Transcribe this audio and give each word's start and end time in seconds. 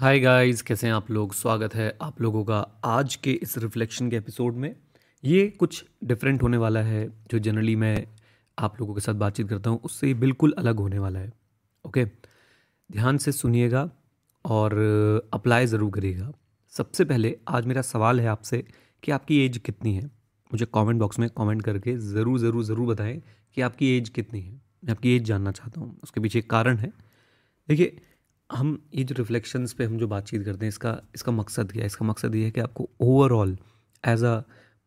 Hi 0.00 0.18
guys 0.20 0.60
कैसे 0.62 0.86
हैं 0.86 0.94
आप 0.94 1.10
लोग? 1.10 1.32
स्वागत 1.34 1.74
है 1.74 1.98
आप 2.02 2.20
लोगों 2.22 2.44
का 2.44 2.58
आज 2.84 3.14
के 3.16 3.32
इस 3.32 3.56
रिफ्लेक्शन 3.58 4.08
के 4.10 4.16
एपिसोड 4.16 4.54
में। 4.54 4.74
ये 5.24 5.48
कुछ 5.50 5.84
डिफरेंट 6.04 6.42
होने 6.42 6.56
वाला 6.56 6.80
है, 6.80 7.06
जो 7.30 7.38
जनरली 7.38 7.74
मैं 7.76 8.06
आप 8.58 8.80
लोगों 8.80 8.94
के 8.94 9.00
साथ 9.00 9.14
बातचीत 9.14 9.48
करता 9.48 9.70
हूँ, 9.70 9.80
उससे 9.84 10.14
बिल्कुल 10.14 10.54
अलग 10.58 10.78
होने 10.78 10.98
वाला 10.98 11.18
है। 11.18 11.32
ओके 11.84 12.04
ध्यान 12.90 13.18
से 13.18 13.32
सुनिएगा 13.32 13.88
और 14.44 14.78
अप्लाई 15.34 15.66
ज़रूर 15.66 15.90
करिएगा। 15.90 16.32
सबसे 16.72 17.04
पहले 17.04 17.36
आज 17.48 17.66
मेरा 17.66 17.82
सवाल 17.82 18.20
है 18.20 18.26
आपसे 18.26 18.64
कि 19.02 19.12
आपकी 19.12 19.44
एज 19.44 19.58
कितनी 19.58 19.94
है? 19.94 20.04
मुझे 20.50 20.66
कमेंट 20.74 21.00
बॉक्स 21.00 21.18
में 21.18 21.28
कमेंट 21.30 21.62
करके 21.62 21.96
ज़रूर 21.98 22.38
ज़रूर 22.38 22.64
ज़रूर 22.64 22.94
बताएँ 22.94 23.20
कि 23.56 23.60
आपकी 23.60 23.96
एज 23.96 24.08
कितनी 24.08 24.40
है। 24.40 24.52
मैं 24.52 24.90
आपकी 24.90 25.16
एज 25.16 25.24
जानना 25.24 25.52
चाहता 25.52 25.80
हूँ, 25.80 25.98
उसके 26.02 26.20
पीछे 26.20 26.38
एक 26.38 26.50
कारण 26.50 26.76
है। 26.76 26.92
देखिए 27.68 27.96
हम 28.50 28.78
ये 28.94 29.04
जो 29.04 29.14
रिफ्लेक्शंस 29.18 29.72
पे 29.72 29.84
हम 29.84 29.98
जो 29.98 30.06
बातचीत 30.08 30.44
करते 30.44 30.66
हैं, 30.66 30.68
इसका 30.68 31.00
इसका 31.14 31.32
मकसद 31.32 31.72
क्या 31.72 31.82
है? 31.82 31.86
इसका 31.86 32.06
मकसद 32.06 32.34
ये 32.34 32.44
है 32.44 32.50
कि 32.50 32.60
आपको 32.60 32.88
ओवरऑल 33.00 33.56
एज 34.04 34.24
अ 34.24 34.40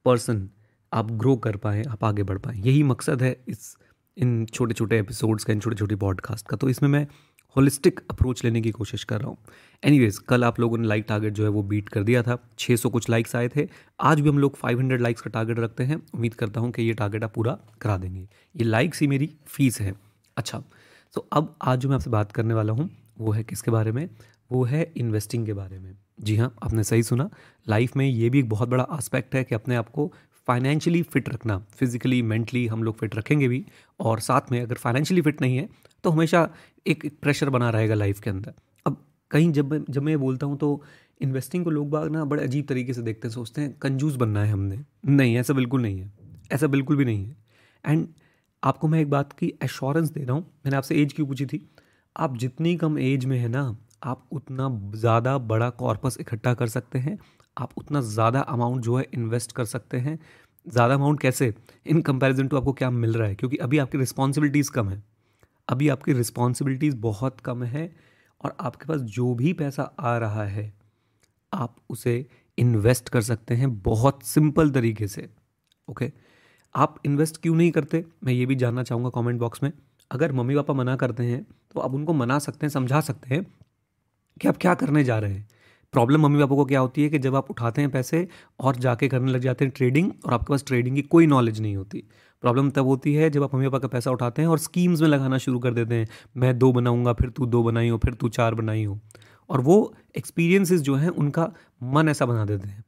पर्सन 0.06 0.50
आप 0.92 1.12
ग्रो 1.12 1.36
कर 1.36 1.58
पाएँ, 1.58 1.84
आप 1.84 2.04
आगे 2.04 2.24
बढ़ 2.24 2.38
पाएँ। 2.38 2.62
यही 2.62 2.84
मकसद 2.84 3.22
है 3.24 3.36
इस, 3.48 3.76
इन 4.18 4.46
छोटे 4.46 4.74
छोटे 4.74 5.00
एपिसोड्स 5.00 5.44
का, 5.44 5.54
इन 5.54 5.60
छोटे 5.60 5.76
छोटे 5.76 5.96
पॉडकास्ट 5.96 6.48
का। 6.48 6.58
तो 6.58 6.70
इसमें 6.70 6.90
मैं 6.90 7.08
होलिस्टिक 7.56 8.00
अप्रोच 8.10 8.44
लेने 8.44 8.62
की 8.62 8.72
कोशिश 8.72 9.04
कर 9.04 9.20
रहा 9.22 9.30
हूँ। 9.30 9.38
एनीवेज 9.84 10.18
कल 10.18 10.44
आप 10.44 10.60
लोगों 10.60 10.78
ने 10.78 10.88
लाइक 10.88 11.06
टारगेट 11.08 11.34
जो 11.34 11.44
है 11.44 11.50
वो 11.50 11.64
बीट 11.64 11.90
कर 11.90 12.04
दिया 12.04 12.24
था। 12.24 12.38
600 12.58 12.90
कुछ 12.90 13.10
लाइक्स 13.10 13.36
आए 13.36 13.50
थे। 13.50 13.68
आज 14.00 14.22
भी 14.22 14.30
हम 14.30 14.40
लोग 14.40 14.58
500 14.58 15.02
लाइक्स 15.02 15.22
का 15.22 15.30
टारगेट 15.30 15.60
रखते 15.60 15.84
हैं। 15.84 15.96
उम्मीद 16.14 16.34
करता 16.34 16.62
हूँ 16.62 16.72
कि 16.72 16.84
ये 16.84 16.94
टारगेट 16.94 17.24
आप 17.24 17.34
पूरा 17.34 17.58
करा 17.82 17.98
देंगे। 17.98 18.22
ये 18.22 18.64
लाइक्स 18.64 19.02
ही 19.02 19.08
मेरी 19.08 19.30
फ़ीस 19.48 19.80
है। 19.82 19.94
अच्छा 20.38 20.64
तो 21.14 21.28
अब 21.34 21.56
आज 21.62 21.80
जो 21.80 21.90
मैं 21.90 21.96
आपसे 21.96 22.10
बात 22.10 22.32
करने 22.32 22.54
वाला 22.54 22.74
हूँ 22.74 22.90
वो 23.18 23.32
है 23.32 23.44
किसके 23.44 23.72
बारे 23.72 23.92
में? 23.92 24.08
वो 24.52 24.64
है 24.64 24.92
इन्वेस्टिंग 24.98 25.46
के 25.46 25.54
बारे 25.54 25.80
में। 25.80 25.96
जी 26.22 26.36
हाँ 26.38 26.54
आपने 26.64 26.84
सही 26.84 27.04
सुना। 27.04 27.30
लाइफ 27.68 27.96
में 27.96 28.06
ये 28.06 28.30
भी 28.30 28.40
एक 28.40 28.50
बहुत 28.50 28.70
बड़ा 28.70 28.84
आस्पेक्ट 28.84 29.36
है 29.36 29.44
कि 29.44 29.56
अपने 29.56 29.76
आप 29.76 29.90
को 29.90 30.12
फाइनेंशियली 30.48 31.02
फिट 31.04 31.30
रखना। 31.30 31.58
फिजिकली 31.72 32.22
मेंटली 32.22 32.66
हम 32.68 32.84
लोग 32.84 32.98
फिट 32.98 33.16
रखेंगे 33.16 33.48
भी। 33.48 33.66
और 34.00 34.20
साथ 34.20 34.52
में 34.52 34.62
अगर 34.62 34.76
फाइनेंशियली 34.76 35.22
फिट 35.22 35.42
नहीं 35.42 35.58
है 35.58 35.68
तो 36.04 36.10
हमेशा 36.10 36.48
एक 36.88 37.06
प्रेशर 37.22 37.50
बना 37.50 37.70
रहेगा 37.70 37.96
लाइफ 37.96 38.20
के 38.20 38.30
अंदर। 38.30 38.54
अब 38.86 38.98
कहीं 39.32 39.52
जब 39.52 39.86
जब 39.90 40.04
मैं 40.04 40.18
बोलता 40.20 40.46
हूँ 40.46 40.58
तो 40.58 40.82
इन्वेस्टिंग 41.22 41.64
को 41.64 41.70
लोग 41.70 41.90
बाग 41.90 42.10
ना 42.12 42.26
बड़े 42.26 42.44
अजीब 42.44 42.66
तरीके 42.66 42.94
से 42.94 43.02
देखते 43.02 43.28
हैं, 43.28 43.34
सोचते 43.34 43.62
हैं, 43.62 43.74
कंजूस 43.82 44.16
बनना 44.16 44.44
है 44.44 44.52
हमने। 44.52 44.80
नहीं, 45.06 45.38
ऐसा 45.38 45.54
बिल्कुल 45.54 45.82
नहीं 45.82 46.00
है। 46.00 46.12
ऐसा 46.52 46.68
बिल्कुल 46.68 46.96
भी 46.96 47.06
नहीं 47.06 47.26
है। 47.26 47.36
एंड 47.86 48.08
आपको 48.64 48.88
मैं 48.88 49.00
एक 49.02 49.10
बात 49.10 49.34
की 49.34 49.54
एश्योरेंस 49.64 50.10
दे 50.10 50.24
रहा 50.24 50.36
हूँ। 50.36 50.44
मैंने 50.66 50.78
आपसे 50.78 50.96
एज 50.96 51.14
क्यों 51.14 51.28
पूछी 51.28 51.46
थी? 51.46 51.68
आप 52.16 52.38
जितनी 52.38 52.76
कम 52.78 52.98
एज 53.00 53.26
में 53.26 53.38
है 53.38 53.48
ना, 53.48 53.76
आप 54.04 54.28
उतना 54.32 54.70
ज़्यादा 54.96 55.38
बड़ा 55.38 55.70
कॉर्पस 55.72 56.18
इकट्ठा 56.20 56.54
कर 56.54 56.68
सकते 56.68 57.00
हैं। 57.00 57.18
आप 57.58 57.72
उतना 57.78 58.02
ज़्यादा 58.02 58.40
अमाउंट 58.42 58.82
जो 58.84 58.98
है 58.98 59.06
इन्वेस्ट 59.14 59.52
कर 59.52 59.66
सकते 59.66 59.98
हैं। 59.98 60.18
ज़्यादा 60.66 60.94
अमाउंट 60.94 61.20
कैसे? 61.20 61.54
इन 61.86 62.02
कंपैरिजन 62.02 62.48
टू 62.48 62.58
आपको 62.58 62.74
क्या 62.74 62.90
मिल 62.92 63.14
रहा 63.14 63.28
है? 63.28 63.36
क्योंकि 63.36 63.58
अभी 63.58 63.78
आपकी 63.78 63.98
रिस्पॉन्सिबिलिटीज़ 63.98 64.72
कम 64.72 64.90
है। 64.90 65.02
अभी 65.68 65.90
आपकी 65.90 66.14
रिस्पॉन्सिबिलिटीज़ 66.14 66.96
बहुत 66.98 67.40
कम 67.42 67.64
है 67.64 67.92
और 68.42 68.56
आपके 68.60 68.86
पास 68.86 69.02
जो 69.02 69.34
भी 69.34 69.54
पैसा 69.54 69.84
आ 70.00 70.18
रहा 70.18 70.44
है, 70.46 70.74
आप 71.52 71.76
उसे 71.90 72.26
इन्वेस्ट 72.58 73.10
कर 73.10 73.22
सकते 73.22 73.56
हैं 73.56 73.82
बहुत 73.82 74.24
सिंपल 74.24 74.72
तरीके 74.72 75.08
से 75.08 75.30
ओके 75.88 76.12
आप 76.76 76.96
इन्वेस्ट 77.06 77.42
क्यों 77.42 77.56
नहीं 77.56 77.72
करते? 77.72 78.04
मैं 78.24 78.34
ये 78.34 78.46
भी 78.46 78.56
जानना 78.56 78.84
चाहूँगा 78.84 79.10
कमेंट 79.16 79.40
बॉक्स 79.40 79.64
में। 79.64 79.72
अगर 80.14 80.32
मम्मी 80.32 80.56
पापा 80.56 80.74
मना 80.74 80.96
करते 80.96 81.24
हैं 81.24 81.46
तो 81.72 81.80
आप 81.80 81.94
उनको 81.94 82.14
मना 82.14 82.38
सकते 82.40 82.66
हैं, 82.66 82.70
समझा 82.70 83.00
सकते 83.02 83.36
हैं 83.36 83.46
कि 84.42 84.48
आप 84.48 84.58
क्या 84.58 84.74
करने 84.74 85.04
जा 85.04 85.18
रहे 85.20 85.34
हैं। 85.34 85.48
प्रॉब्लम 85.94 86.22
मम्मी 86.22 86.40
पापा 86.40 86.56
को 86.56 86.66
क्या 86.66 86.80
होती 86.80 87.04
है 87.04 87.10
कि 87.10 87.20
जब 87.20 87.36
आप 87.36 87.50
उठाते 87.52 87.82
हैं 87.82 87.90
पैसे 87.92 88.28
और 88.60 88.76
जाके 88.76 89.08
करने 89.08 89.32
लग 89.32 89.42
जाते 89.42 89.66
हैं 89.66 89.74
ट्रेडिंग 89.76 90.12
और 90.26 90.34
आपके 90.34 90.54
पास 90.54 90.64
ट्रेडिंग 90.68 90.96
की 90.96 91.02
कोई 91.02 91.28
नॉलेज 91.28 91.60
नहीं 91.62 91.76
होती। 91.76 92.04
प्रॉब्लम 92.44 92.70
तब 92.70 92.86
होती 92.86 93.14
है 93.14 93.30
जब 93.30 93.44
आप 93.44 93.54
मम्मी 93.56 93.68
पापा 93.68 93.80
का 93.80 93.88
पैसा 93.88 94.12
उठाते 94.12 94.42
हैं 94.42 94.50
और 94.50 94.60
स्कीम्स 94.60 95.02
में 95.02 95.08
लगाना 95.08 95.38
शुरू 95.38 95.60
कर 95.60 95.74
देते 95.74 95.96
हैं। 95.96 96.08
मैं 96.38 96.58
दो 96.60 96.72
बनाऊँगा, 96.72 97.14
फिर 97.14 97.30
तू 97.30 97.46
दो 97.46 97.64
बनाई 97.64 97.90
हो, 97.90 97.98
फिर 97.98 98.14
तू 98.14 98.30
चार 98.30 98.56
बनाई 98.56 98.84
हो। 98.84 99.00
और 99.50 99.62
वो 99.62 99.94
एक्सपीरियंसेस 100.18 100.82
जो 100.82 100.96
हैं, 100.96 101.10
उनका 101.10 101.52
मन 101.84 102.10
ऐसा 102.10 102.26
बना 102.26 102.46
देते 102.46 102.70
हैं। 102.70 102.84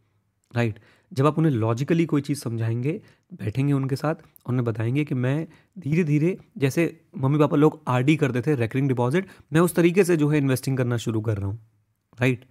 राइट 0.55 0.79
जब 1.13 1.25
आप 1.25 1.37
उन्हें 1.37 1.51
लॉजिकली 1.53 2.05
कोई 2.05 2.21
चीज़ 2.21 2.39
समझाएँगे, 2.39 3.01
बैठेंगे 3.33 3.73
उनके 3.73 3.95
साथ 3.95 4.15
और 4.15 4.49
उन्हें 4.49 4.65
बताएँगे 4.65 5.05
कि 5.05 5.15
मैं 5.15 5.47
धीरे 5.79 6.03
धीरे 6.03 6.37
जैसे 6.57 7.01
मम्मी 7.17 7.39
पापा 7.39 7.57
लोग 7.57 7.81
आर 7.87 8.03
डी 8.03 8.15
करते 8.15 8.41
थे 8.41 8.55
रेकरिंग 8.55 8.87
डिपॉजिट 8.87 9.27
मैं 9.53 9.61
उस 9.61 9.75
तरीके 9.75 10.03
से 10.03 10.17
जो 10.17 10.29
है 10.29 10.37
इन्वेस्टिंग 10.37 10.77
करना 10.77 10.97
शुरू 10.97 11.21
कर 11.21 11.37
रहा 11.37 11.47
हूँ 11.47 11.59
राइट 12.21 12.45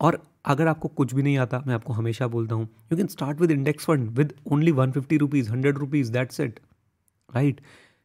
और 0.00 0.22
अगर 0.44 0.66
आपको 0.66 0.88
कुछ 0.88 1.14
भी 1.14 1.22
नहीं 1.22 1.38
आता, 1.38 1.62
मैं 1.66 1.74
आपको 1.74 1.92
हमेशा 1.92 2.26
बोलता 2.26 2.54
हूँ 2.54 2.68
you 2.92 2.96
can 2.96 3.06
start 3.06 3.40
with 3.40 3.50
index 3.50 3.84
fund 3.84 4.10
with 4.10 4.32
only 4.52 4.72
one 4.72 4.92
fifty 4.92 5.16
rupees 5.16 5.50
hundred 5.50 5.78
rupees 5.78 6.12
that's 6.12 6.40
it 6.40 6.60
right 7.34 7.60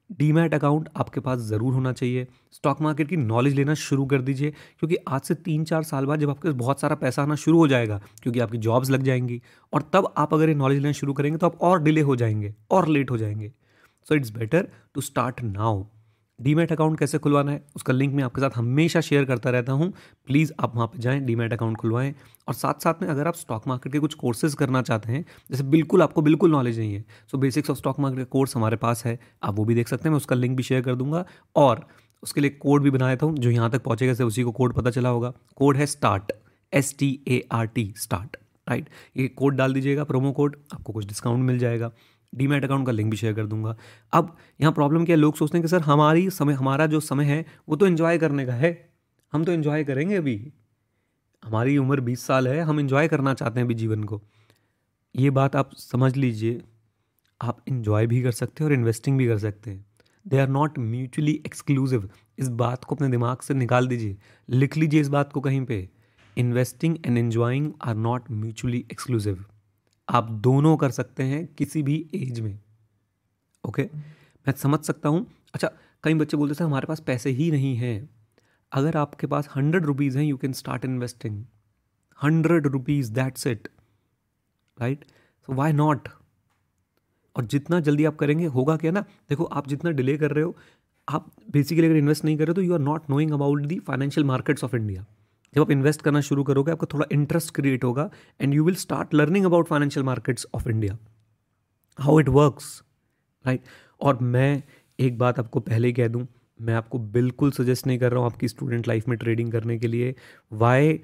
demat 0.09 0.53
account 0.53 0.89
आपके 0.97 1.19
पास 1.19 1.39
ज़रूर 1.39 1.73
होना 1.73 1.91
चाहिए। 1.93 2.27
स्टॉक 2.51 2.81
मार्केट 2.81 3.09
की 3.09 3.17
नॉलेज 3.17 3.53
लेना 3.53 3.73
शुरू 3.73 4.05
कर 4.05 4.21
दीजिए, 4.21 4.51
क्योंकि 4.79 4.95
आज 5.07 5.21
से 5.21 5.35
तीन 5.35 5.63
चार 5.63 5.83
साल 5.83 6.05
बाद 6.05 6.19
जब 6.19 6.29
आपके 6.29 6.49
बहुत 6.51 6.81
सारा 6.81 6.95
पैसा 6.95 7.23
आना 7.23 7.35
शुरू 7.35 7.57
हो 7.57 7.67
जाएगा, 7.67 8.01
क्योंकि 8.23 8.39
आपकी 8.39 8.57
जॉब्स 8.57 8.89
लग 8.89 9.03
जाएँगी, 9.03 9.41
और 9.73 9.89
तब 9.93 10.13
आप 10.17 10.33
अगर 10.33 10.49
ये 10.49 10.55
नॉलेज 10.55 10.79
लेना 10.79 10.91
शुरू 10.91 11.13
करेंगे 11.13 11.37
तो 11.37 11.47
आप 11.47 11.61
और 11.61 11.81
डिले 11.83 12.01
हो 12.01 12.15
जाएँगे, 12.15 12.53
और 12.71 12.87
लेट 12.87 13.11
हो 13.11 13.17
जाएँगे। 13.17 13.51
So 14.07 14.15
it's 14.15 14.31
better 14.31 14.67
to 14.93 15.01
start 15.01 15.41
now 15.43 15.83
demat 16.39 16.71
account 16.71 16.97
कैसे 16.99 17.17
खुलवाना 17.17 17.51
है, 17.51 17.61
उसका 17.75 17.93
लिंक 17.93 18.13
मैं 18.13 18.23
आपके 18.23 18.41
साथ 18.41 18.49
हमेशा 18.55 19.01
शेयर 19.01 19.25
करता 19.25 19.49
रहता 19.49 19.71
हूँ। 19.71 19.91
प्लीज़ 20.27 20.51
आप 20.59 20.75
वहाँ 20.75 20.87
पर 20.87 20.99
जाएँ, 20.99 21.19
डीमेट 21.19 21.53
अकाउंट 21.53 21.77
खुलवाएँ। 21.77 22.13
और 22.47 22.53
साथ 22.53 22.83
साथ 22.83 23.01
में 23.01 23.09
अगर 23.09 23.27
आप 23.27 23.35
स्टॉक 23.35 23.67
मार्केट 23.67 23.93
के 23.93 23.99
कुछ 23.99 24.13
कोर्सेज 24.13 24.53
करना 24.53 24.81
चाहते 24.81 25.11
हैं, 25.11 25.23
जैसे 25.51 25.63
बिल्कुल 25.65 26.01
आपको 26.01 26.21
बिल्कुल 26.21 26.51
नॉलेज 26.51 26.79
नहीं 26.79 26.93
है 26.93 27.03
so 27.31 27.37
basics 27.37 27.69
of 27.69 27.77
stock 27.77 27.99
market 27.99 28.19
का 28.19 28.29
कोर्स 28.29 28.55
हमारे 28.55 28.77
पास 28.77 29.05
है, 29.05 29.19
आप 29.43 29.55
वो 29.55 29.65
भी 29.65 29.75
देख 29.75 29.87
सकते 29.87 30.03
हैं, 30.03 30.11
मैं 30.11 30.17
उसका 30.17 30.35
लिंक 30.35 30.57
भी 30.57 30.63
शेयर 30.63 30.81
कर 30.81 30.95
दूँगा। 30.95 31.25
और 31.55 31.85
उसके 32.23 32.41
लिए 32.41 32.49
कोड 32.51 32.83
भी 32.83 32.89
बनाया 32.89 33.15
था 33.15 33.31
जो 33.33 33.49
यहाँ 33.49 33.69
तक 33.71 33.83
पहुँचेगा 33.83 34.13
से 34.13 34.23
उसी 34.23 34.43
को 34.43 34.51
कोड 34.51 34.73
पता 34.73 34.89
चला 34.89 35.09
होगा। 35.09 35.33
कोड 35.55 35.77
है 35.77 35.85
start 35.85 36.31
S 36.73 36.95
T 36.99 37.19
A 37.27 37.41
R 37.51 37.65
T 37.65 37.93
start, 37.97 38.37
right? 38.67 38.89
ये 39.17 39.27
कोड 39.27 39.55
डाल 39.55 39.73
दीजिएगा, 39.73 40.03
प्रोमो 40.03 40.31
कोड, 40.31 40.55
आपको 40.73 40.93
कुछ 40.93 41.05
डिस्काउंट 41.05 41.43
मिल 41.43 41.59
जाएगा। 41.59 41.91
डीमेट 42.35 42.65
अकाउंट 42.65 42.85
का 42.85 42.91
लिंक 42.91 43.11
भी 43.11 43.17
शेयर 43.17 43.33
कर 43.33 43.45
दूँगा। 43.45 43.77
अब 44.13 44.37
यहाँ 44.61 44.73
प्रॉब्लम 44.73 45.05
क्या 45.05 45.15
है? 45.15 45.21
लोग 45.21 45.35
सोचते 45.35 45.57
हैं 45.57 45.63
कि 45.63 45.67
सर 45.67 45.81
हमारी 45.81 46.29
समय, 46.29 46.53
हमारा 46.53 46.85
जो 46.85 46.99
समय 46.99 47.25
है, 47.25 47.45
वो 47.69 47.75
तो 47.75 47.87
इन्जॉय 47.87 48.17
करने 48.17 48.45
का 48.45 48.53
है। 48.53 48.89
हम 49.33 49.43
तो 49.43 49.51
इन्जॉय 49.51 49.83
करेंगे 49.83 50.15
अभी। 50.15 50.53
हमारी 51.45 51.77
उम्र 51.77 51.99
बीस 51.99 52.19
साल 52.19 52.47
है, 52.47 52.61
हम 52.61 52.79
इन्जॉय 52.79 53.07
करना 53.07 53.33
चाहते 53.33 53.59
हैं 53.59 53.65
अभी 53.65 53.73
जीवन 53.73 54.03
को। 54.03 54.21
ये 55.15 55.29
बात 55.29 55.55
आप 55.55 55.69
समझ 55.73 56.15
लीजिए। 56.15 56.61
आप 57.41 57.57
इन्जॉय 57.67 58.07
भी 58.07 58.21
कर 58.21 58.31
सकते 58.31 58.63
हैं 58.63 58.71
और 58.71 58.73
इन्वेस्टिंग 58.73 59.17
भी 59.17 59.27
कर 59.27 59.37
सकते 59.37 59.71
हैं। 59.71 59.85
They 60.27 60.37
are 60.37 60.47
not 60.47 60.79
mutually 60.79 61.41
exclusive 61.45 62.09
इस 62.39 62.49
बात 62.49 62.83
को 62.83 62.95
अपने 62.95 63.07
दिमाग 63.07 63.37
से 63.37 63.53
निकाल 63.53 63.87
दीजिए। 63.87 64.17
लिख 64.49 64.77
लीजिए 64.77 65.01
इस 65.01 65.09
बात 65.09 65.33
को 65.33 65.41
कहीं 65.41 65.65
पे। 65.65 65.89
Investing 66.37 66.97
and 67.05 67.17
enjoying 67.17 67.71
are 67.81 67.95
not 67.95 68.31
mutually 68.31 68.85
exclusive 68.91 69.45
आप 70.07 70.29
दोनों 70.31 70.75
कर 70.77 70.91
सकते 70.91 71.23
हैं 71.23 71.45
किसी 71.47 71.83
भी 71.83 71.95
एज 72.15 72.39
में। 72.39 72.59
ओके? 73.63 73.83
मैं 74.45 74.53
समझ 74.53 74.79
सकता 74.79 75.09
हूँ। 75.09 75.25
अच्छा 75.53 75.71
कई 76.03 76.13
बच्चे 76.13 76.37
बोलते 76.37 76.63
हैं 76.63 76.69
हमारे 76.69 76.87
पास 76.87 76.99
पैसे 76.99 77.29
ही 77.29 77.49
नहीं 77.51 77.75
हैं। 77.75 78.09
अगर 78.71 78.97
आपके 78.97 79.27
पास 79.27 79.49
हंड्रेड 79.55 79.85
रुपीज़ 79.85 80.17
हैं 80.17 80.25
you 80.25 80.37
can 80.37 80.53
start 80.53 80.85
investing 80.85 81.43
hundred 82.19 82.67
rupees 82.67 83.11
that's 83.13 83.47
it 83.47 83.67
right 84.77 85.05
so 85.47 85.53
why 85.53 85.73
not 85.73 86.07
और 87.35 87.45
जितना 87.45 87.79
जल्दी 87.79 88.05
आप 88.05 88.15
करेंगे, 88.15 88.45
होगा 88.45 88.75
क्या 88.77 88.91
ना? 88.91 89.01
देखो, 89.29 89.43
आप 89.43 89.67
जितना 89.67 89.91
डिले 89.91 90.17
कर 90.17 90.31
रहे 90.31 90.43
हो, 90.43 90.55
आप 91.07 91.31
बेसिकली 91.51 91.87
अगर 91.87 91.95
इन्वेस्ट 91.95 92.25
नहीं 92.25 92.37
कर 92.37 92.43
रहे 92.43 92.51
हो 92.51 92.53
तो 92.53 92.61
you 92.61 92.73
are 92.73 92.79
not 92.79 93.09
knowing 93.09 93.31
about 93.31 93.65
the 93.65 93.79
financial 93.79 94.25
markets 94.27 94.63
of 94.63 94.75
India 94.75 95.05
जब 95.55 95.61
आप 95.61 95.71
इन्वेस्ट 95.71 96.01
करना 96.01 96.21
शुरू 96.21 96.43
करोगे, 96.43 96.71
आपका 96.71 96.87
थोड़ा 96.93 97.05
इंटरेस्ट 97.11 97.53
क्रिएट 97.55 97.83
होगा 97.83 98.09
and 98.41 98.53
you 98.53 98.63
will 98.65 98.75
start 98.77 99.13
learning 99.13 99.45
about 99.45 99.67
financial 99.67 100.05
markets 100.05 100.47
of 100.55 100.69
India 100.69 100.97
how 101.99 102.19
it 102.19 102.29
works 102.29 102.81
right 103.45 103.61
और 104.01 104.17
मैं 104.23 104.63
एक 104.99 105.17
बात 105.17 105.39
आपको 105.39 105.59
पहले 105.59 105.87
ही 105.87 105.93
कह 105.93 106.07
दूँ, 106.07 106.25
मैं 106.59 106.73
आपको 106.73 106.99
बिल्कुल 107.13 107.51
सजेस्ट 107.51 107.87
नहीं 107.87 107.99
कर 107.99 108.11
रहा 108.11 108.19
हूँ 108.19 108.31
आपकी 108.31 108.47
स्टूडेंट 108.47 108.87
लाइफ 108.87 109.07
में 109.07 109.17
ट्रेडिंग 109.17 109.51
करने 109.51 109.77
के 109.79 109.87
लिए। 109.87 110.13
Why 110.51 110.99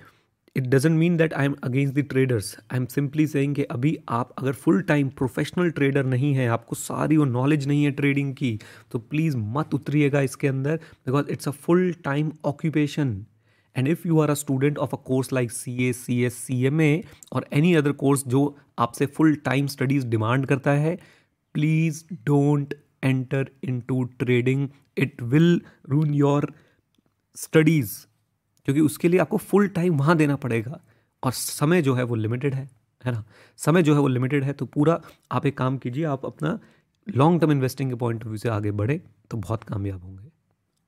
it 0.56 0.64
doesn't 0.66 0.98
mean 0.98 1.16
that 1.18 1.34
I 1.34 1.46
am 1.46 1.56
against 1.64 1.96
the 1.96 2.04
traders 2.10 2.56
I 2.64 2.78
am 2.78 2.86
simply 2.88 3.26
saying 3.28 3.56
कि 3.56 3.64
अभी 3.72 3.98
आप 4.10 4.34
अगर 4.38 4.54
फुल 4.54 4.82
टाइम 4.84 5.10
प्रोफेशनल 5.10 5.70
ट्रेडर 5.72 6.06
नहीं 6.06 6.34
है, 6.34 6.48
आपको 6.48 6.76
सारी 6.76 7.18
वो 7.18 7.26
नॉलेज 7.26 7.68
नहीं 7.68 7.84
है 7.84 7.92
ट्रेडिंग 7.92 8.34
की 8.36 8.58
तो 8.92 9.00
प्लीज़ 9.02 9.38
मत 9.38 9.74
उतरिएगा 9.74 10.22
इसके 10.22 10.48
अंदर 10.48 10.76
because 10.76 11.32
it's 11.32 11.48
a 11.48 11.52
full 11.52 11.92
time 12.04 12.32
occupation 12.46 13.16
and 13.76 13.88
if 13.88 14.08
you 14.08 14.20
are 14.20 14.30
a 14.30 14.34
student 14.34 14.78
of 14.78 14.96
a 14.96 15.00
course 15.06 15.32
like 15.34 15.52
C 15.52 15.76
A 15.84 15.92
C 15.94 16.22
S 16.24 16.38
C 16.38 16.64
M 16.66 16.82
A 16.82 17.04
और 17.34 17.48
एनी 17.54 17.74
अदर 17.76 17.92
कोर्स 18.02 18.24
जो 18.28 18.44
आपसे 18.80 19.06
फुल 19.08 19.36
टाइम 19.46 19.68
स्टडीज़ 19.68 20.08
डिमांड 20.08 20.46
करता 20.46 20.72
है 20.72 20.96
please 21.56 22.04
don't 22.26 22.74
enter 23.04 23.50
into 23.82 24.04
trading 24.20 24.68
it 24.98 25.22
will 25.24 25.62
ruin 25.90 26.14
your 26.14 26.54
studies 27.38 27.98
क्योंकि 28.68 28.82
उसके 28.82 29.08
लिए 29.08 29.20
आपको 29.20 29.38
full 29.38 29.68
time 29.70 29.98
वहाँ 29.98 30.16
देना 30.18 30.36
पड़ेगा। 30.36 30.80
और 31.24 31.32
समय 31.32 31.82
जो 31.82 31.94
है 31.94 32.04
वो 32.04 32.16
लिमिटेड 32.16 32.56
है 32.56 32.70
है 33.04 33.12
ना? 33.12 33.24
समय 33.60 33.84
जो 33.84 33.94
है 33.94 34.00
वो 34.00 34.08
लिमिटेड 34.08 34.44
है 34.44 34.54
तो 34.54 34.66
पूरा 34.66 35.00
आप 35.32 35.46
एक 35.46 35.58
काम 35.58 35.78
कीजिए, 35.78 36.04
आप 36.06 36.26
अपना 36.26 36.60
लॉन्ग 37.08 37.42
टर्म 37.42 37.52
इन्वेस्टिंग 37.52 37.90
के 37.90 37.96
पॉइंट 37.96 38.22
ऑफ़ 38.22 38.28
व्यू 38.28 38.38
से 38.38 38.50
आगे 38.50 38.72
बढ़े 38.74 39.02
तो 39.32 39.38
बहुत 39.38 39.64
कामयाब 39.64 40.04
होंगे। 40.04 40.31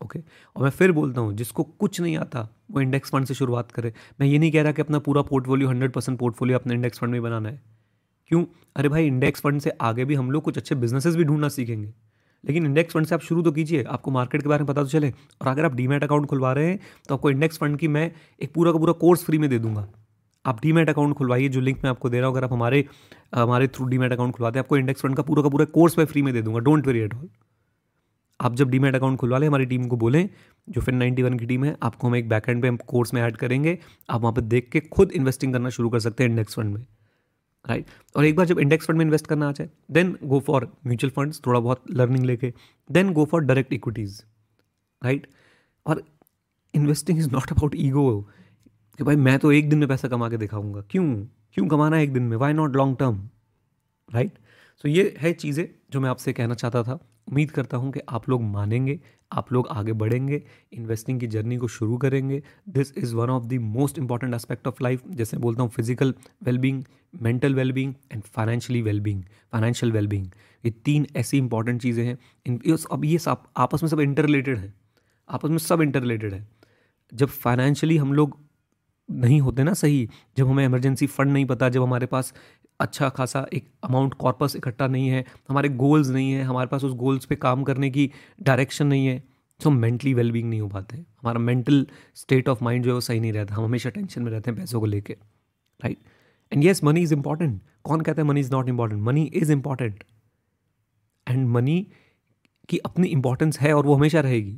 ओके 0.03 0.19
और 0.55 0.63
मैं 0.63 0.69
फिर 0.69 0.91
बोलता 0.91 1.21
हूँ, 1.21 1.33
जिसको 1.33 1.63
कुछ 1.63 1.99
नहीं 2.01 2.17
आता, 2.17 2.47
वो 2.71 2.81
इंडेक्स 2.81 3.09
फंड 3.09 3.25
से 3.25 3.33
शुरुआत 3.33 3.71
करे। 3.71 3.93
मैं 4.21 4.27
ये 4.27 4.37
नहीं 4.37 4.51
कह 4.51 4.61
रहा 4.61 4.71
कि 4.71 4.81
अपना 4.81 4.99
पूरा 4.99 5.21
पोर्टफोलियो 5.21 5.69
हंड्रेड 5.69 5.91
परसेंट 5.91 6.19
पोर्टफोलियो 6.19 6.57
अपने 6.57 6.73
इंडेक्स 6.73 6.99
फंड 6.99 7.11
में 7.11 7.21
बनाना 7.21 7.49
है। 7.49 7.61
क्यों? 8.31 8.43
अरे 8.75 8.89
भाई 8.89 9.07
इंडेक्स 9.07 9.41
फंड 9.41 9.61
से 9.61 9.69
आगे 9.81 10.05
भी 10.05 10.15
हम 10.15 10.31
लोग 10.31 10.43
कुछ 10.43 10.57
अच्छे 10.57 10.75
बिजनेसेस 10.75 11.15
भी 11.15 11.23
ढूंढना 11.23 11.49
सीखेंगे। 11.49 11.93
लेकिन 12.43 12.65
इंडेक्स 12.65 12.93
फंड 12.93 13.05
से 13.05 13.15
आप 13.15 13.21
शुरू 13.21 13.41
तो 13.41 13.51
कीजिए। 13.51 13.83
आपको 13.83 14.11
मार्केट 14.11 14.41
के 14.41 14.49
बारे 14.49 14.63
में 14.63 14.67
पता 14.67 14.83
तो 14.83 14.89
चले। 14.89 15.09
और 15.41 15.47
अगर 15.47 15.65
आप 15.65 15.75
डीमेट 15.75 16.03
अकाउंट 16.03 16.25
खुलवा 16.27 16.51
रहे 16.53 16.67
हैं 16.67 16.79
तो 17.09 17.15
आपको 17.15 17.29
इंडेक्स 17.29 17.57
फंड 17.57 17.77
की 17.77 17.87
मैं 17.87 18.11
एक 18.41 18.53
पूरा 18.53 18.71
का 18.71 18.79
पूरा 18.79 18.93
कोर्स 18.93 19.23
फ्री 19.23 19.37
में 19.37 19.49
दे 19.49 19.59
दूँगा। 19.59 19.87
आप 20.45 20.59
डीमेट 20.61 20.89
अकाउंट 20.89 21.15
खुलवाइए, 21.15 21.49
जो 21.49 21.59
लिंक 21.61 21.83
मैं 21.83 21.89
आपको 21.89 22.09
दे 22.09 22.19
रहा 22.19 22.27
हूँ। 22.27 22.35
अगर 22.35 22.45
आप 22.45 22.53
हमारे 22.53 22.85
हमारे 23.35 23.67
थ्रू 23.67 23.85
डीमेट 23.85 24.11
अकाउंट 24.11 24.35
खुलवाते 24.35 24.59
हैं, 24.59 24.63
आपको 24.63 24.77
इंडेक्स 24.77 25.01
फंड 25.01 25.15
का 25.15 25.23
पूरा 25.23 25.43
का 25.43 25.49
पूरा 25.49 25.65
कोर्स 25.65 25.97
मैं 25.97 26.05
फ्री 26.05 26.21
में 26.21 26.33
दे 26.33 26.41
दूँगा। 26.41 26.59
डोंट 26.59 26.87
वेरी 26.87 26.99
एट 26.99 27.13
ऑल 27.13 27.29
आप 28.43 28.55
जब 28.55 28.69
डीमेट 28.69 28.95
अकाउंट 28.95 29.19
खुलवा 29.19 29.37
लें, 29.37 29.47
हमारी 29.47 29.65
टीम 29.65 29.87
को 29.87 29.97
बोलें, 29.97 30.29
जो 30.69 30.81
फिर 30.81 30.93
नाइन्टी 30.93 31.23
वन 31.23 31.37
की 31.39 31.45
टीम 31.45 31.63
है, 31.65 31.75
आपको 31.83 32.07
हम 32.07 32.15
एक 32.15 32.29
बैक 32.29 32.49
एंड 32.49 32.61
पे 32.61 32.67
हम 32.67 32.77
कोर्स 32.87 33.13
में 33.13 33.21
ऐड 33.21 33.37
करेंगे, 33.37 33.77
आप 34.09 34.21
वहाँ 34.21 34.33
पर 34.33 34.41
देख 34.41 34.69
के 34.71 34.79
खुद 34.79 35.11
इन्वेस्टिंग 35.11 35.53
करना 35.53 35.69
शुरू 35.69 35.89
कर 35.89 35.99
सकते 35.99 36.23
हैं 36.23 36.29
इंडेक्स 36.31 36.55
फंड 36.55 36.73
में 36.73 36.85
राइट 37.65 37.85
और 38.15 38.25
एक 38.25 38.35
बार 38.35 38.45
जब 38.45 38.59
इंडेक्स 38.59 38.85
फंड 38.85 38.97
में 38.97 39.05
इन्वेस्ट 39.05 39.27
करना 39.27 39.49
आ 39.49 39.51
जाए 39.51 39.69
then 39.91 40.17
go 40.23 40.39
for 40.39 40.67
mutual 40.87 41.11
funds 41.11 41.41
थोड़ा 41.45 41.59
बहुत 41.59 41.83
लर्निंग 41.91 42.25
लेके 42.25 42.53
then 42.89 43.13
go 43.13 43.25
for 43.25 43.41
direct 43.41 43.73
equities 43.73 44.21
right 45.01 45.27
और 45.85 46.03
investing 46.73 47.19
is 47.19 47.29
not 47.31 47.51
about 47.51 47.75
ego 47.75 48.21
कि 48.99 49.03
भाई 49.03 49.15
मैं 49.15 49.37
तो 49.39 49.51
एक 49.51 49.69
दिन 49.69 49.79
में 49.79 49.87
पैसा 49.87 50.07
कमा 50.07 50.29
के 50.29 50.37
दिखाऊँगा। 50.37 50.81
क्यों? 50.81 51.05
क्यों 51.53 51.67
कमाना 51.67 51.95
है 51.97 52.03
एक 52.03 52.13
दिन 52.13 52.23
में? 52.23 52.35
Why 52.37 52.53
not 52.53 52.75
long 52.75 52.97
term 52.99 53.29
right 54.13 54.37
so 54.83 54.87
ये 54.87 55.15
है 55.19 55.33
चीज़ें 55.33 55.67
जो 55.91 55.99
मैं 56.01 56.09
आपसे 56.09 56.33
कहना 56.33 56.53
चाहता 56.53 56.83
था। 56.83 56.99
उम्मीद 57.27 57.51
करता 57.51 57.77
हूँ 57.77 57.91
कि 57.91 57.99
आप 58.09 58.29
लोग 58.29 58.41
मानेंगे, 58.43 58.99
आप 59.31 59.51
लोग 59.53 59.67
आगे 59.67 59.93
बढ़ेंगे 59.93 60.41
इन्वेस्टिंग 60.73 61.19
की 61.19 61.27
जर्नी 61.27 61.57
को 61.57 61.67
शुरू 61.67 61.97
करेंगे। 61.97 62.41
This 62.69 62.93
is 62.97 63.15
one 63.15 63.29
of 63.29 63.45
the 63.45 63.59
most 63.61 63.97
important 63.97 64.33
aspect 64.33 64.67
of 64.67 64.83
life 64.83 65.03
जैसे 65.11 65.37
बोलता 65.37 65.63
हूँ 65.63 65.69
physical 65.69 66.13
wellbeing 66.43 66.83
mental 67.21 67.55
wellbeing 67.55 67.93
and 68.11 68.23
financially 68.25 68.81
wellbeing 68.81 69.23
financial 69.53 69.91
wellbeing 69.91 70.27
ये 70.63 70.71
तीन 70.85 71.07
ऐसी 71.15 71.37
इंपॉर्टेंट 71.37 71.81
चीज़ें 71.81 72.05
हैं। 72.05 72.17
इन 72.45 72.77
अब 72.91 73.05
ये 73.05 73.17
सब 73.17 73.43
आपस 73.57 73.83
में 73.83 73.89
सब 73.89 73.99
इंटर 73.99 74.25
रिलेटेड 74.25 74.57
है। 74.57 74.73
आपस 75.29 75.49
में 75.49 75.57
सब 75.57 75.81
इंटर 75.81 76.01
रिलेटेड 76.01 76.33
है। 76.33 76.47
जब 77.11 77.27
फाइनेंशियली 77.27 77.97
हम 77.97 78.13
लोग 78.13 78.37
नहीं 79.09 79.39
होते 79.41 79.63
ना 79.63 79.73
सही, 79.73 80.09
जब 80.37 80.47
हमें 80.47 80.65
इमरजेंसी 80.65 81.07
फंड 81.07 81.31
नहीं 81.31 81.45
पता, 81.45 81.69
जब 81.69 81.83
हमारे 81.83 82.05
पास 82.05 82.33
अच्छा 82.83 83.09
खासा 83.09 83.45
एक 83.53 83.67
अमाउंट 83.83 84.13
कॉर्पस 84.13 84.55
इकट्ठा 84.55 84.87
नहीं 84.87 85.07
है, 85.09 85.23
हमारे 85.49 85.69
गोल्स 85.69 86.07
नहीं 86.09 86.31
है, 86.31 86.43
हमारे 86.43 86.67
पास 86.67 86.83
उस 86.83 86.93
गोल्स 86.95 87.25
पे 87.25 87.35
काम 87.37 87.63
करने 87.63 87.89
की 87.89 88.09
डायरेक्शन 88.43 88.87
नहीं 88.87 89.05
है 89.07 89.21
तो 89.61 89.69
हम 89.69 89.75
मेंटली 89.77 90.13
वेलबींग 90.13 90.49
नहीं 90.49 90.61
हो 90.61 90.67
पाते। 90.69 90.97
हमारा 90.97 91.39
मेंटल 91.39 91.85
स्टेट 92.15 92.49
ऑफ़ 92.49 92.63
माइंड 92.63 92.83
जो 92.83 92.89
है 92.89 92.93
वो 92.93 93.01
सही 93.01 93.19
नहीं 93.19 93.33
रहता, 93.33 93.55
हम 93.55 93.63
हमेशा 93.63 93.89
टेंशन 93.89 94.21
में 94.21 94.31
रहते 94.31 94.51
हैं 94.51 94.59
पैसों 94.59 94.79
को 94.79 94.85
लेके 94.85 95.13
right 95.79 95.97
and 96.51 96.63
yes 96.63 96.83
money 96.83 97.01
is 97.01 97.13
important 97.13 97.61
कौन 97.83 98.01
कहता 98.01 98.21
है 98.21 98.27
money 98.27 98.39
is 98.39 98.51
not 98.51 98.69
important 98.69 99.01
money 99.03 99.23
is 99.33 99.51
important 99.51 100.03
and 101.27 101.47
money 101.47 101.85
की 102.69 102.77
अपनी 102.85 103.07
इंपॉर्टेंस 103.07 103.59
है 103.59 103.73
और 103.73 103.85
वो 103.85 103.95
हमेशा 103.95 104.19
रहेगी। 104.19 104.57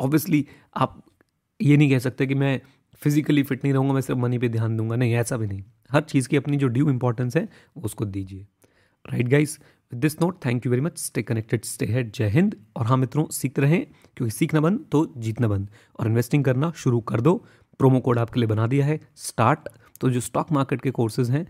ऑब्वियसली 0.00 0.46
आप 0.76 1.02
ये 1.60 1.76
नहीं 1.76 1.90
कह 1.90 1.98
सकते 1.98 2.26
कि 2.26 2.34
मैं 2.34 2.60
फिजिकली 3.02 3.42
फिट 3.42 3.64
नहीं 3.64 3.72
रहूँगा, 3.74 3.92
मैं 3.94 4.00
सिर्फ़ 4.00 4.20
मनी 4.20 4.38
पे 4.38 4.48
ध्यान 4.48 4.76
दूँगा। 4.76 4.96
नहीं, 4.96 5.14
ऐसा 5.14 5.36
भी 5.36 5.46
नहीं। 5.46 5.62
हर 5.92 6.02
चीज़ 6.02 6.28
की 6.28 6.36
अपनी 6.36 6.56
जो 6.56 6.68
ड्यू 6.68 6.90
इंपॉर्टेंस 6.90 7.36
है 7.36 7.48
उसको 7.76 8.04
दीजिए। 8.06 8.46
Right 9.06 9.28
guys 9.28 9.58
with 9.92 10.00
this 10.00 10.20
note 10.20 10.44
thank 10.44 10.66
you 10.66 10.70
very 10.70 10.82
much 10.82 10.98
stay 10.98 11.22
connected 11.22 11.64
stay 11.64 11.86
ahead 11.86 12.12
जय 12.12 12.28
हिंद 12.28 12.56
और 12.76 12.86
हाँ 12.86 12.96
मित्रों 12.96 13.26
सीखते 13.30 13.62
रहें 13.62 13.84
क्योंकि 14.16 14.30
सीखना 14.30 14.60
बंद 14.60 14.84
तो 14.92 15.12
जीतना 15.16 15.48
बंद। 15.48 15.68
और 16.00 16.06
इन्वेस्टिंग 16.06 16.44
करना 16.44 16.72
शुरू 16.76 17.00
कर 17.02 17.20
दो। 17.20 17.34
प्रोमो 17.78 18.00
कोड 18.00 18.18
आपके 18.18 18.40
लिए 18.40 18.46
बना 18.46 18.66
दिया 18.66 18.86
है। 18.86 18.98
स्टार्ट 19.16 19.68
तो 20.00 20.10
जो 20.10 20.20
स्टॉक 20.20 20.50
मार्केट 20.52 20.80
के 20.82 20.90
कोर्सेज 20.90 21.30
हैं 21.30 21.46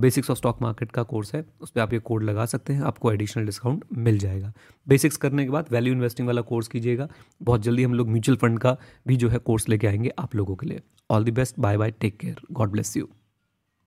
बेसिक्स 0.00 0.30
ऑफ़ 0.30 0.38
स्टॉक 0.38 0.60
मार्केट 0.62 0.90
का 0.92 1.02
कोर्स 1.02 1.34
है, 1.34 1.44
उस 1.60 1.70
पर 1.70 1.80
आप 1.80 1.92
ये 1.92 1.98
कोड 1.98 2.22
लगा 2.22 2.44
सकते 2.46 2.72
हैं। 2.72 2.82
आपको 2.82 3.12
एडिशनल 3.12 3.44
डिस्काउंट 3.46 3.84
मिल 3.98 4.18
जाएगा। 4.18 4.52
बेसिक्स 4.86 5.16
करने 5.16 5.44
के 5.44 5.50
बाद 5.50 5.66
वैल्यू 5.70 5.92
इन्वेस्टिंग 5.94 6.26
वाला 6.28 6.40
कोर्स 6.42 6.68
कीजिएगा। 6.68 7.08
बहुत 7.42 7.62
जल्दी 7.62 7.84
हम 7.84 7.94
लोग 7.94 8.08
म्यूचुअल 8.08 8.38
फंड 8.38 8.58
का 8.58 8.76
भी 9.06 9.16
जो 9.16 9.28
है 9.28 9.38
कोर्स 9.38 9.68
लेके 9.68 9.86
आएँगे 9.86 10.12
आप 10.18 10.34
लोगों 10.36 10.56
के 10.56 10.66
लिए। 10.66 10.80
All 11.10 11.24
the 11.24 11.34
best 11.34 11.58
bye 11.58 11.76
bye 11.76 11.90
take 11.90 12.18
care 12.18 12.40
God 12.52 12.70
bless 12.70 12.96
you 12.96 13.08